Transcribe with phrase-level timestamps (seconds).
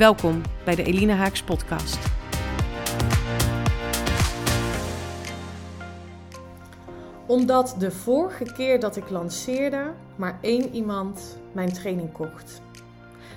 [0.00, 1.98] Welkom bij de Elina Haaks podcast.
[7.26, 12.60] Omdat de vorige keer dat ik lanceerde, maar één iemand mijn training kocht.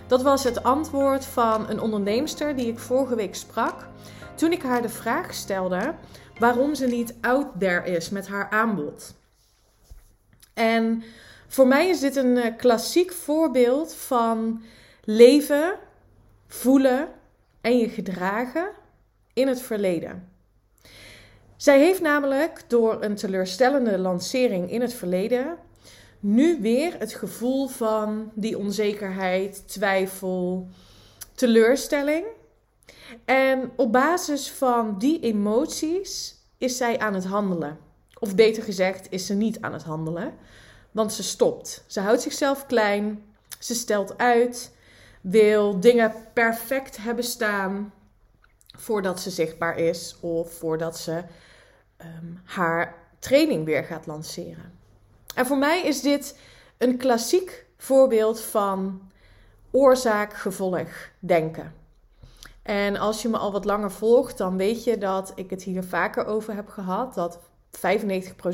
[0.07, 3.87] Dat was het antwoord van een onderneemster die ik vorige week sprak.
[4.35, 5.93] Toen ik haar de vraag stelde
[6.39, 9.13] waarom ze niet out there is met haar aanbod.
[10.53, 11.03] En
[11.47, 14.61] voor mij is dit een eh, klassiek voorbeeld van
[15.03, 15.79] leven
[16.53, 17.09] voelen
[17.61, 18.69] en je gedragen
[19.33, 20.29] in het verleden.
[21.55, 25.57] Zij heeft namelijk door een teleurstellende lancering in het verleden
[26.19, 30.67] nu weer het gevoel van die onzekerheid, twijfel,
[31.35, 32.25] teleurstelling.
[33.25, 37.77] En op basis van die emoties is zij aan het handelen.
[38.19, 40.33] Of beter gezegd, is ze niet aan het handelen,
[40.91, 41.83] want ze stopt.
[41.87, 43.23] Ze houdt zichzelf klein,
[43.59, 44.71] ze stelt uit
[45.23, 47.93] wil dingen perfect hebben staan
[48.77, 51.23] voordat ze zichtbaar is of voordat ze
[51.97, 54.79] ehm, haar training weer gaat lanceren.
[55.35, 56.37] En voor mij is dit
[56.77, 59.11] een klassiek voorbeeld van
[59.71, 61.73] oorzaak-gevolg denken.
[62.61, 65.83] En als je me al wat langer volgt, dan weet je dat ik het hier
[65.83, 67.13] vaker over heb gehad.
[67.13, 67.39] Dat
[67.71, 67.79] 95%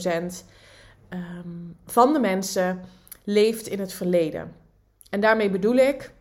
[0.05, 0.31] um,
[1.09, 1.47] ehm,
[1.85, 2.81] van de mensen
[3.23, 4.55] leeft in het verleden.
[5.09, 6.11] En daarmee bedoel ik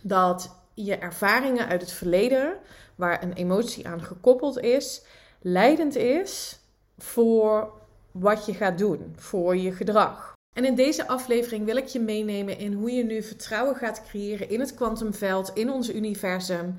[0.00, 2.56] dat je ervaringen uit het verleden,
[2.94, 5.02] waar een emotie aan gekoppeld is,
[5.40, 6.58] leidend is
[6.98, 7.72] voor
[8.10, 10.34] wat je gaat doen, voor je gedrag.
[10.56, 14.48] En in deze aflevering wil ik je meenemen in hoe je nu vertrouwen gaat creëren
[14.48, 16.76] in het kwantumveld, in ons universum,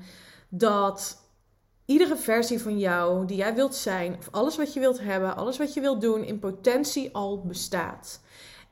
[0.48, 1.18] dat
[1.84, 5.58] iedere versie van jou die jij wilt zijn, of alles wat je wilt hebben, alles
[5.58, 8.20] wat je wilt doen, in potentie al bestaat.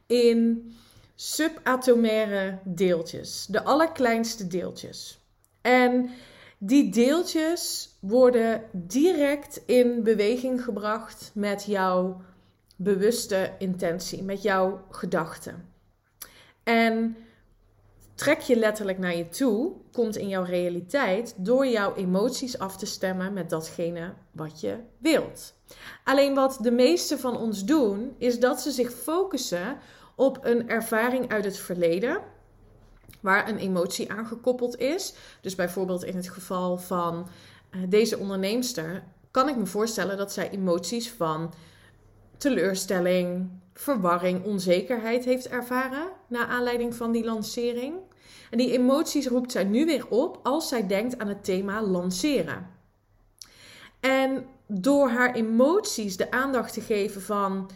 [0.07, 0.71] In
[1.17, 5.21] subatomaire deeltjes, de allerkleinste deeltjes.
[5.61, 6.11] En
[6.59, 12.21] die deeltjes worden direct in beweging gebracht met jouw
[12.77, 15.69] bewuste intentie, met jouw gedachten.
[16.63, 17.17] En
[18.15, 22.87] trek je letterlijk naar je toe, komt in jouw realiteit door jouw emoties af te
[22.87, 25.55] stemmen met datgene wat je wilt.
[26.05, 29.79] Alleen wat de meeste van ons doen, is dat ze zich focussen
[30.17, 32.21] op een ervaring uit het verleden
[33.21, 35.15] waar een emotie aan gekoppeld is.
[35.41, 37.29] Dus bijvoorbeeld in het geval van
[37.71, 41.55] uh, deze onderneemster kan ik me voorstellen dat zij emoties van
[42.37, 47.95] teleurstelling, verwarring, onzekerheid heeft ervaren na aanleiding van die lancering.
[48.51, 52.67] En die emoties roept zij nu weer op als zij denkt aan het thema lanceren.
[54.01, 57.71] En door haar emoties de aandacht te geven van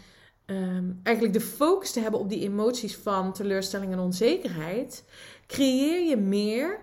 [0.51, 5.05] Ehm, eigenlijk de focus te hebben op die emoties van teleurstelling en onzekerheid,
[5.47, 6.81] creëer je meer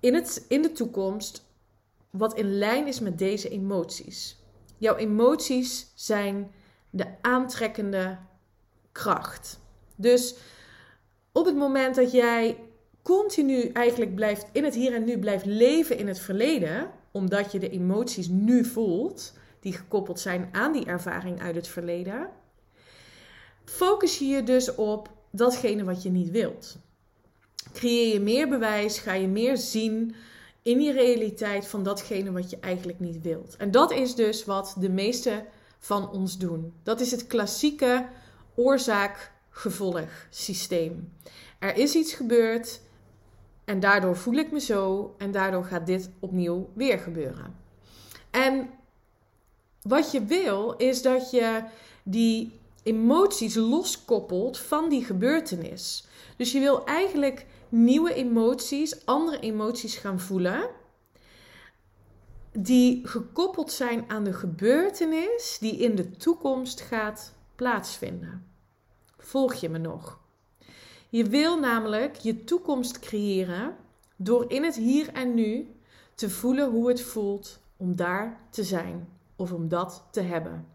[0.00, 1.44] in, het, in de toekomst
[2.10, 4.36] wat in lijn is met deze emoties.
[4.78, 6.50] Jouw emoties zijn
[6.90, 8.18] de aantrekkende
[8.92, 9.60] kracht.
[9.96, 10.34] Dus
[11.32, 12.58] op het moment dat jij
[13.02, 17.58] continu eigenlijk blijft in het hier en nu blijft leven in het verleden, omdat je
[17.58, 19.32] de emoties nu voelt,
[19.66, 22.28] die gekoppeld zijn aan die ervaring uit het verleden.
[23.64, 26.76] Focus je je dus op datgene wat je niet wilt.
[27.72, 30.14] Creëer je meer bewijs, ga je meer zien
[30.62, 33.56] in je realiteit van datgene wat je eigenlijk niet wilt.
[33.56, 35.44] En dat is dus wat de meeste
[35.78, 36.72] van ons doen.
[36.82, 38.06] Dat is het klassieke
[38.54, 41.12] oorzaak-gevolg systeem.
[41.58, 42.80] Er is iets gebeurd
[43.64, 47.54] en daardoor voel ik me zo en daardoor gaat dit opnieuw weer gebeuren.
[48.30, 48.70] En
[49.88, 51.64] wat je wil is dat je
[52.02, 52.52] die
[52.82, 56.06] emoties loskoppelt van die gebeurtenis.
[56.36, 60.68] Dus je wil eigenlijk nieuwe emoties, andere emoties gaan voelen.
[62.52, 68.46] Die gekoppeld zijn aan de gebeurtenis die in de toekomst gaat plaatsvinden.
[69.18, 70.18] Volg je me nog?
[71.08, 73.76] Je wil namelijk je toekomst creëren
[74.16, 75.70] door in het hier en nu
[76.14, 80.66] te voelen hoe het voelt om daar te zijn of om dat te hebben.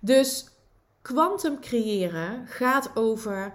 [0.00, 0.48] Dus
[1.02, 3.52] kwantum creëren gaat over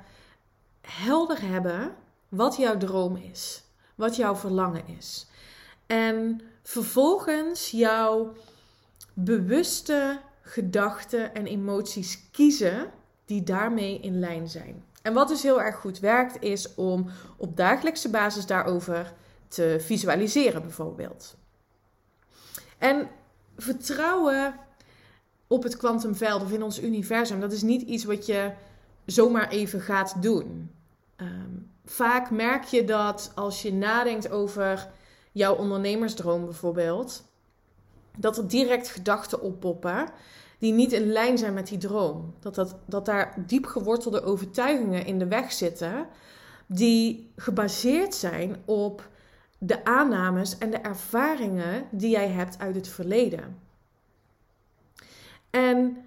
[0.82, 1.96] helder hebben
[2.30, 3.64] wat jouw droom is,
[3.96, 5.28] wat jouw verlangen is.
[5.86, 8.34] En vervolgens jouw
[9.14, 12.92] bewuste gedachten en emoties kiezen
[13.26, 14.84] die daarmee in lijn zijn.
[15.02, 19.14] En wat dus heel erg goed werkt, is om op dagelijkse basis daarover
[19.48, 21.38] te visualiseren, bijvoorbeeld.
[22.78, 23.08] En
[23.58, 24.56] vertrouwen
[25.48, 28.52] op het kwantumveld of in ons universum, dat is niet iets wat je
[29.06, 30.72] zomaar even gaat doen.
[31.16, 31.52] Ehm,
[31.86, 34.90] vaak merk je dat als je nadenkt over
[35.32, 37.24] jouw ondernemersdroom bijvoorbeeld,
[38.18, 40.10] dat er direct gedachten oppoppen
[40.60, 42.34] die niet in lijn zijn met die droom.
[42.40, 46.08] Dat, dat, dat daar diep gewortelde overtuigingen in de weg zitten,
[46.66, 49.10] die gebaseerd zijn op
[49.58, 53.60] de aannames en de ervaringen die jij hebt uit het verleden.
[55.50, 55.98] En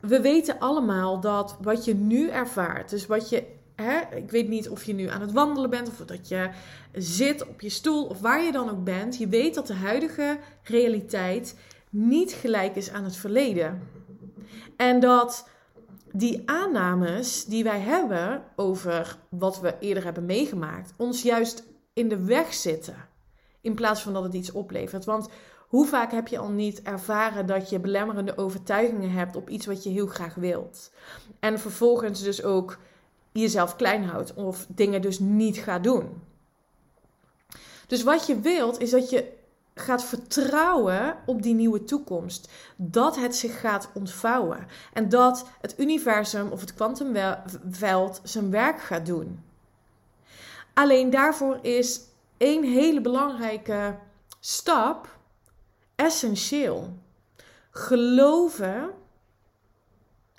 [0.00, 3.44] we weten allemaal dat wat je nu ervaart, dus wat je,
[3.74, 6.50] hè, ik weet niet of je nu aan het wandelen bent of dat je
[6.92, 10.38] zit op je stoel of waar je dan ook bent, je weet dat de huidige
[10.62, 11.58] realiteit
[11.90, 13.88] niet gelijk is aan het verleden.
[14.76, 15.48] En dat
[16.12, 22.24] die aannames die wij hebben over wat we eerder hebben meegemaakt, ons juist in de
[22.24, 23.08] weg zitten.
[23.60, 25.04] In plaats van dat het iets oplevert.
[25.04, 25.28] Want
[25.68, 29.82] hoe vaak heb je al niet ervaren dat je belemmerende overtuigingen hebt op iets wat
[29.82, 30.92] je heel graag wilt?
[31.40, 32.78] En vervolgens dus ook
[33.32, 36.22] jezelf klein houdt of dingen dus niet gaat doen.
[37.86, 39.32] Dus wat je wilt is dat je
[39.74, 42.52] gaat vertrouwen op die nieuwe toekomst.
[42.76, 44.66] Dat het zich gaat ontvouwen.
[44.92, 49.40] En dat het universum of het kwantumveld zijn werk gaat doen.
[50.74, 52.00] Alleen daarvoor is
[52.36, 53.98] één hele belangrijke
[54.40, 55.18] stap
[55.94, 56.92] essentieel.
[57.70, 58.90] Geloven,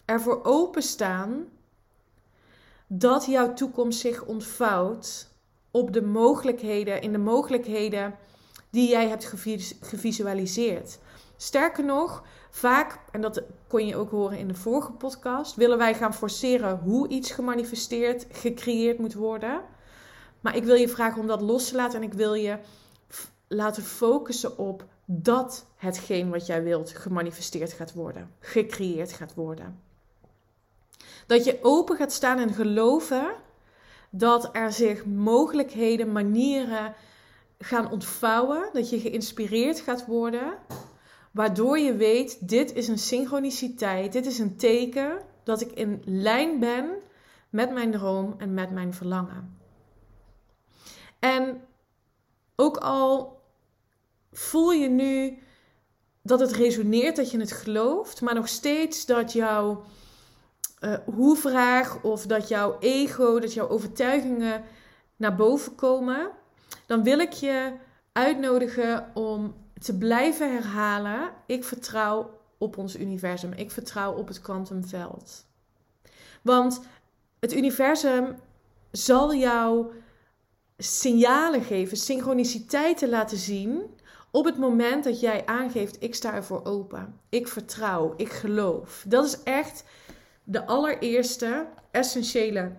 [0.05, 1.45] ervoor openstaan
[2.87, 5.27] dat jouw toekomst zich ontvouwt
[5.71, 8.15] op de mogelijkheden, in de mogelijkheden
[8.69, 9.33] die jij hebt
[9.81, 10.99] gevisualiseerd.
[11.37, 15.93] Sterker nog, vaak, en dat kon je ook horen in de vorige podcast, willen wij
[15.95, 19.61] gaan forceren hoe iets gemanifesteerd, gecreëerd moet worden.
[20.43, 22.57] Maar ik wil je vragen om dat los te laten en ik wil je
[23.47, 29.79] laten focussen op dat hetgeen wat jij wilt gemanifesteerd gaat worden, gecreëerd gaat worden.
[31.27, 33.31] Dat je open gaat staan en geloven
[34.09, 36.93] dat er zich mogelijkheden, manieren
[37.59, 40.53] gaan ontvouwen, dat je geïnspireerd gaat worden,
[41.31, 46.59] waardoor je weet, dit is een synchroniciteit, dit is een teken dat ik in lijn
[46.59, 46.89] ben
[47.49, 49.62] met mijn droom en met mijn verlangen.
[51.23, 51.61] En
[52.55, 53.41] ook al
[54.31, 55.37] voel je nu
[56.21, 59.83] dat het resoneert, dat je het gelooft, maar nog steeds dat jouw
[60.79, 64.63] uh, hoe-vraag of dat jouw ego, dat jouw overtuigingen
[65.15, 66.31] naar boven komen,
[66.85, 67.73] dan wil ik je
[68.11, 75.45] uitnodigen om te blijven herhalen: ik vertrouw op ons universum, ik vertrouw op het kwantumveld.
[76.41, 76.81] Want
[77.39, 78.35] het universum
[78.91, 79.93] zal jou
[80.77, 83.81] signalen geven, synchroniciteiten laten zien
[84.31, 89.03] op het moment dat jij aangeeft: ik sta ervoor open, ik vertrouw, ik geloof.
[89.07, 89.83] Dat is echt
[90.43, 92.71] de allereerste essentiële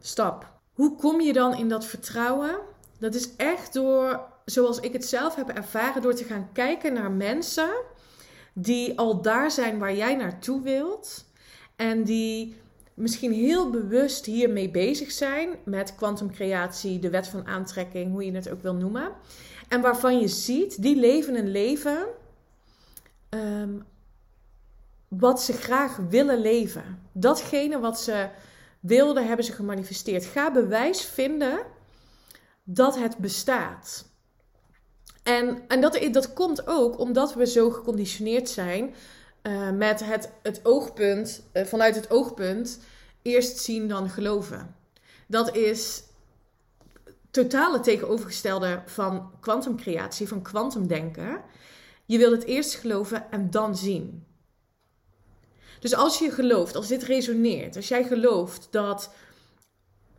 [0.00, 0.52] stap.
[0.72, 2.58] Hoe kom je dan in dat vertrouwen?
[2.98, 7.10] Dat is echt door, zoals ik het zelf heb ervaren, door te gaan kijken naar
[7.10, 7.70] mensen
[8.52, 11.24] die al daar zijn waar jij naartoe wilt.
[11.76, 12.56] En die
[13.00, 18.50] misschien heel bewust hiermee bezig zijn met kwantumcreatie, de wet van aantrekking, hoe je het
[18.50, 19.12] ook wil noemen.
[19.68, 22.06] En waarvan je ziet, die leven een leven
[23.28, 23.78] ehm,
[25.08, 27.08] wat ze graag willen leven.
[27.12, 28.28] Datgene wat ze
[28.80, 30.24] wilden, hebben ze gemanifesteerd.
[30.24, 31.58] Ga bewijs vinden
[32.64, 34.08] dat het bestaat.
[35.22, 38.94] En, en dat, dat komt ook omdat we zo geconditioneerd zijn
[39.42, 42.80] uh, met het, het oogpunt, uh, vanuit het oogpunt,
[43.22, 44.74] eerst zien dan geloven.
[45.26, 46.02] Dat is
[47.30, 51.40] totale tegenovergestelde van kwantumcreatie, van kwantumdenken.
[52.04, 54.24] Je wil het eerst geloven en dan zien.
[55.80, 59.10] Dus als je gelooft, als dit resoneert, als jij gelooft dat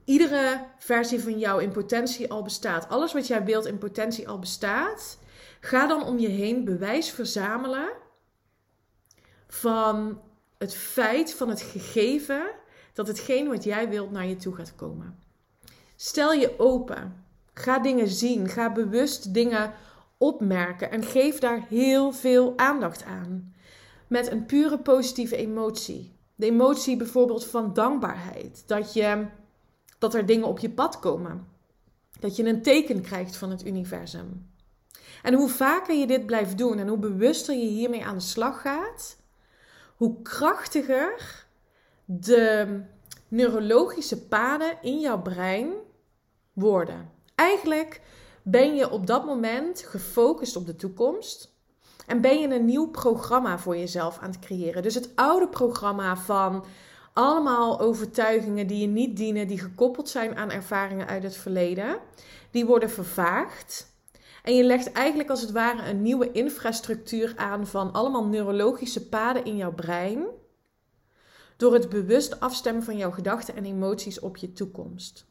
[0.05, 4.39] iedere versie van jou in potentie al bestaat, alles wat jij wilt in potentie al
[4.39, 5.17] bestaat,
[5.59, 7.89] ga dan om je heen bewijs verzamelen
[9.53, 10.22] van
[10.58, 12.51] het feit, van het gegeven
[12.93, 15.20] dat hetgeen wat jij wilt naar je toe gaat komen.
[15.96, 17.25] Stel je open.
[17.53, 18.48] Ga dingen zien.
[18.48, 19.74] Ga bewust dingen
[20.17, 23.53] opmerken en geef daar heel veel aandacht aan.
[24.08, 26.15] Met een pure positieve emotie.
[26.36, 28.63] De emotie bijvoorbeeld van dankbaarheid.
[28.65, 29.25] Dat, je,
[30.00, 31.48] dat er dingen op je pad komen.
[32.20, 34.50] Dat je een teken krijgt van het universum.
[35.22, 38.62] En hoe vaker je dit blijft doen en hoe bewuster je hiermee aan de slag
[38.62, 39.20] gaat,
[40.01, 41.46] hoe krachtiger
[42.05, 42.79] de
[43.27, 45.72] neurologische paden in jouw brein
[46.53, 47.12] worden.
[47.36, 48.01] Eigenlijk
[48.43, 51.53] ben je op dat moment gefocust op de toekomst
[52.08, 54.84] en ben je een nieuw programma voor jezelf aan het creëren.
[54.84, 56.65] Dus het oude programma van
[57.13, 62.00] allemaal overtuigingen die je niet dienen, die gekoppeld zijn aan ervaringen uit het verleden,
[62.51, 63.90] die worden vervaagd.
[64.43, 69.45] En je legt eigenlijk als het ware een nieuwe infrastructuur aan van allemaal neurologische paden
[69.45, 70.25] in jouw brein.
[71.57, 75.25] Door het bewust afstemmen van jouw gedachten en emoties op je toekomst.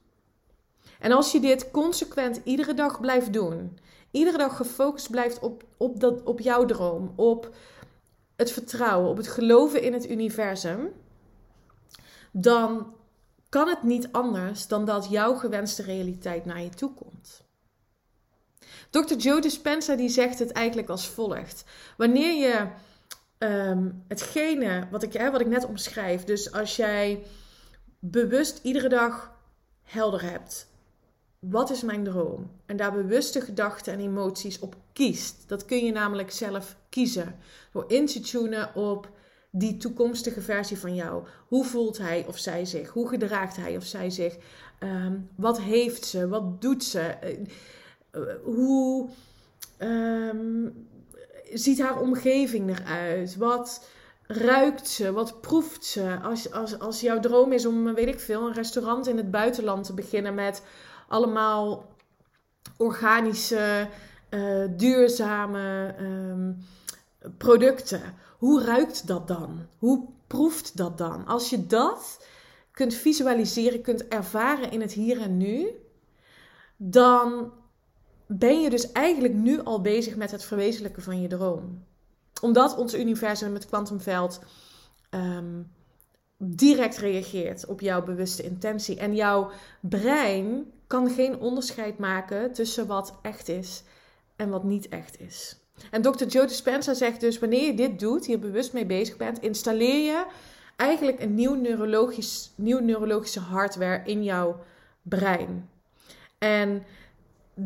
[0.99, 3.79] En als je dit consequent iedere dag blijft doen,
[4.11, 7.55] iedere dag gefocust blijft op, op, dat, op jouw droom, op
[8.37, 10.93] het vertrouwen, op het geloven in het universum,
[12.33, 12.95] dan
[13.49, 17.49] kan het niet anders dan dat jouw gewenste realiteit naar je toe komt.
[18.91, 19.15] Dr.
[19.15, 21.65] Joe Dispenza die zegt het eigenlijk als volgt.
[21.97, 22.67] Wanneer je
[23.39, 27.23] um, hetgene wat ik, hè, wat ik net omschrijf, dus als jij
[27.99, 29.33] bewust iedere dag
[29.83, 30.69] helder hebt,
[31.39, 32.51] wat is mijn droom?
[32.67, 35.49] En daar bewuste gedachten en emoties op kiest.
[35.49, 37.35] Dat kun je namelijk zelf kiezen.
[37.73, 39.11] Door in te tunen op
[39.51, 41.27] die toekomstige versie van jou.
[41.47, 42.89] Hoe voelt hij of zij zich?
[42.89, 44.37] Hoe gedraagt hij of zij zich?
[44.79, 46.29] Um, wat heeft ze?
[46.29, 47.15] Wat doet ze?
[48.13, 49.09] Uh, hoe
[49.79, 50.89] um,
[51.53, 53.37] ziet haar omgeving eruit?
[53.37, 53.89] Wat
[54.27, 55.13] ruikt ze?
[55.13, 56.19] Wat proeft ze?
[56.23, 59.85] Als, als, als jouw droom is om, weet ik veel, een restaurant in het buitenland
[59.85, 60.63] te beginnen met
[61.09, 61.95] allemaal
[62.77, 63.89] organische,
[64.31, 66.65] uh, duurzame um,
[67.39, 68.03] producten.
[68.39, 69.67] Hoe ruikt dat dan?
[69.79, 71.27] Hoe proeft dat dan?
[71.27, 72.27] Als je dat
[72.73, 75.69] kunt visualiseren, kunt ervaren in het hier en nu,
[76.77, 77.53] dan
[78.33, 81.85] ben je dus eigenlijk nu al bezig met het verwezenlijken van je droom.
[82.41, 84.41] Omdat ons universum met kwantumveld
[85.11, 85.71] um,
[86.37, 88.97] direct reageert op jouw bewuste intentie.
[88.97, 93.83] En jouw brein kan geen onderscheid maken tussen wat echt is
[94.37, 95.57] en wat niet echt is.
[95.91, 96.25] En Dr.
[96.25, 100.27] Joe Dispenza zegt dus: wanneer je dit doet, hier bewust mee bezig bent, installeer je
[100.77, 104.61] eigenlijk een nieuw, neurologisch, nieuw neurologische hardware in jouw
[105.03, 105.69] brein.
[106.39, 106.83] En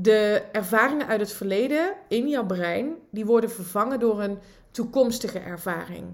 [0.03, 4.39] de ervaringen uit het verleden in jouw brein, die worden vervangen door een
[4.71, 6.05] toekomstige ervaring.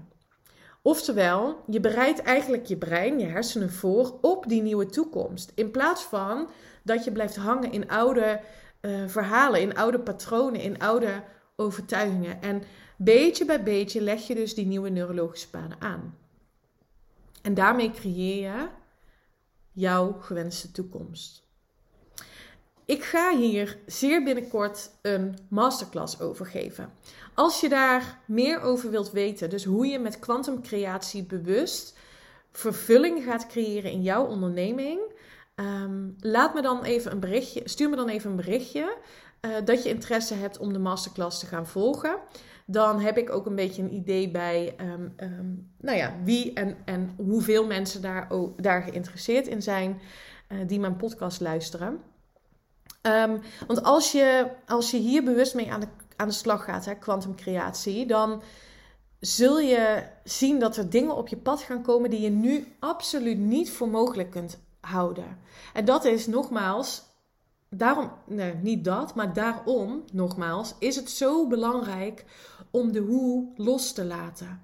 [0.81, 5.51] Oftewel, je bereidt eigenlijk je brein, je hersenen voor op die nieuwe toekomst.
[5.55, 6.49] In plaats van
[6.83, 8.41] dat je blijft hangen in oude
[8.81, 11.23] uh, verhalen, in oude patronen, in oude
[11.55, 12.41] overtuigingen.
[12.41, 12.63] En
[12.97, 16.17] beetje bij beetje leg je dus die nieuwe neurologische paden aan.
[17.41, 18.67] En daarmee creëer je
[19.71, 21.49] jouw gewenste toekomst.
[22.85, 26.93] Ik ga hier zeer binnenkort een masterclass over geven.
[27.33, 31.97] Als je daar meer over wilt weten, dus hoe je met kwantumcreatie bewust
[32.51, 34.99] vervulling gaat creëren in jouw onderneming,
[35.55, 38.97] ehm, laat me dan even een berichtje, stuur me dan even een berichtje
[39.41, 42.17] uh, dat je interesse hebt om de masterclass te gaan volgen.
[42.65, 46.77] Dan heb ik ook een beetje een idee bij um, um, nou ja, wie en,
[46.85, 50.01] en hoeveel mensen daar, daar geïnteresseerd in zijn
[50.49, 51.99] uh, die mijn podcast luisteren.
[53.01, 56.99] Um, want als je, als je hier bewust mee aan de, aan de slag gaat,
[56.99, 58.41] kwantumcreatie, dan
[59.19, 63.37] zul je zien dat er dingen op je pad gaan komen die je nu absoluut
[63.37, 65.37] niet voor mogelijk kunt houden.
[65.73, 67.03] En dat is nogmaals
[67.69, 72.25] daarom, nee, niet dat, maar daarom, nogmaals, is het zo belangrijk
[72.71, 74.61] om de hoe los te laten.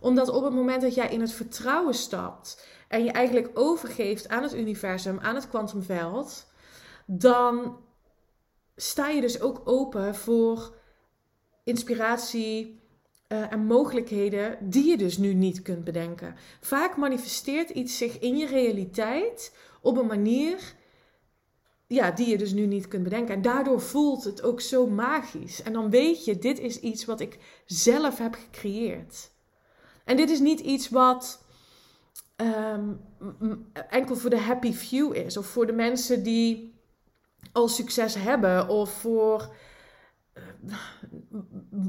[0.00, 4.42] Omdat op het moment dat jij in het vertrouwen stapt en je eigenlijk overgeeft aan
[4.42, 6.49] het universum, aan het kwantumveld,
[7.12, 7.76] dan
[8.76, 10.74] sta je dus ook open voor
[11.64, 12.80] inspiratie
[13.28, 16.34] uh, en mogelijkheden die je dus nu niet kunt bedenken.
[16.60, 20.74] Vaak manifesteert iets zich in je realiteit op een manier
[21.86, 23.34] ja, die je dus nu niet kunt bedenken.
[23.34, 25.62] En daardoor voelt het ook zo magisch.
[25.62, 29.30] En dan weet je, dit is iets wat ik zelf heb gecreëerd.
[30.04, 31.44] En dit is niet iets wat
[32.36, 33.00] um,
[33.88, 35.36] enkel voor de happy few is.
[35.36, 36.69] Of voor de mensen die
[37.52, 38.68] al succes hebben.
[38.68, 39.54] Of voor.
[40.34, 40.76] Uh,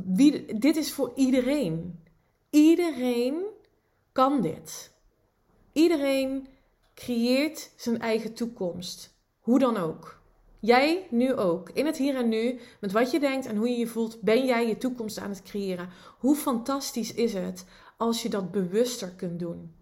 [0.06, 2.00] wie, dit is voor iedereen.
[2.50, 3.44] Iedereen
[4.12, 4.92] kan dit.
[5.74, 6.48] Iedereen
[6.94, 9.16] creëert zijn eigen toekomst.
[9.40, 10.20] Hoe dan ook.
[10.60, 11.70] Jij nu ook.
[11.70, 14.46] In het hier en nu, met wat je denkt en hoe je je voelt, ben
[14.46, 15.90] jij je toekomst aan het creëren.
[16.20, 17.66] Hoe fantastisch is het
[17.98, 19.76] als je dat bewuster kunt doen?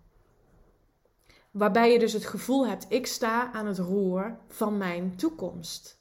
[1.51, 5.99] Waarbij je dus het gevoel hebt, ik sta aan het roer van mijn toekomst.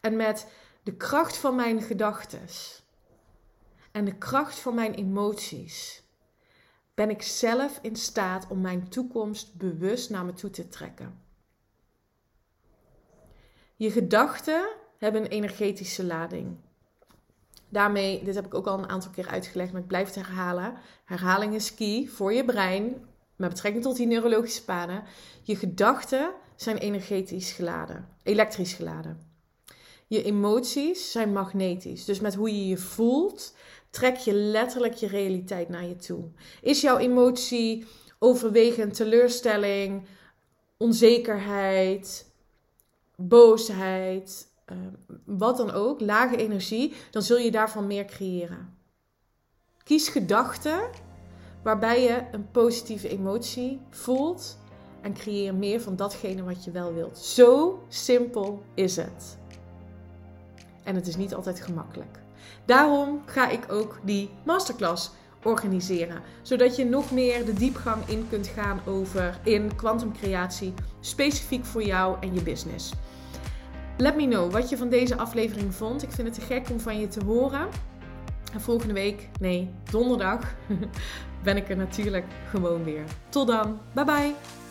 [0.00, 0.46] En met
[0.82, 2.48] de kracht van mijn gedachten
[3.92, 6.02] en de kracht van mijn emoties
[6.94, 11.20] ben ik zelf in staat om mijn toekomst bewust naar me toe te trekken.
[13.76, 16.56] Je gedachten hebben een energetische lading.
[17.68, 20.74] Daarmee, dit heb ik ook al een aantal keer uitgelegd, maar ik blijf het herhalen.
[21.04, 23.06] Herhaling is key voor je brein,
[23.38, 25.02] met betrekking tot die neurologische paden.
[25.42, 29.20] Je gedachten zijn energetisch geladen, elektrisch geladen.
[30.06, 32.04] Je emoties zijn magnetisch.
[32.04, 33.54] Dus met hoe je je voelt,
[33.90, 36.24] trek je letterlijk je realiteit naar je toe.
[36.62, 37.86] Is jouw emotie
[38.18, 40.06] overwegend teleurstelling,
[40.76, 42.30] onzekerheid,
[43.16, 44.76] boosheid, uh,
[45.24, 48.76] wat dan ook, lage energie, dan zul je daarvan meer creëren.
[49.84, 50.80] Kies gedachten
[51.62, 54.58] waarbij je een positieve emotie voelt
[55.00, 57.18] en creëer meer van datgene wat je wel wilt.
[57.18, 59.38] Zo simpel is het.
[60.82, 62.18] En het is niet altijd gemakkelijk.
[62.64, 65.10] Daarom ga ik ook die masterclass
[65.42, 66.22] organiseren.
[66.42, 72.16] Zodat je nog meer de diepgang in kunt gaan over in kwantumcreatie, specifiek voor jou
[72.20, 72.92] en je business.
[73.96, 76.02] Let me know wat je van deze aflevering vond.
[76.02, 77.68] Ik vind het te gek om van je te horen.
[78.52, 80.40] En volgende week, nee, donderdag,
[81.44, 83.04] ben ik er natuurlijk gewoon weer.
[83.28, 83.80] Tot dan.
[83.92, 84.67] Bye bye.